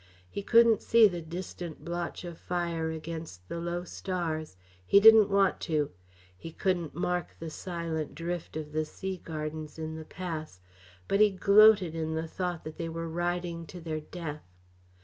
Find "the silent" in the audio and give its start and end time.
7.37-8.15